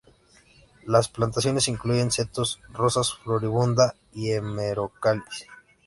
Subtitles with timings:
[0.87, 5.45] Las plantaciones incluyen setos, rosas floribunda y Hemerocallis.